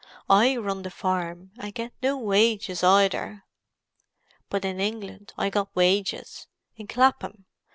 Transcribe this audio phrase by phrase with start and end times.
[0.31, 3.43] I run the farm, and get no wages, either.
[4.49, 6.47] But in England I got wages.
[6.75, 7.45] In Clapham.